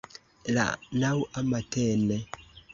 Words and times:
La 0.57 0.65
naŭa 1.05 1.45
matene. 1.53 2.21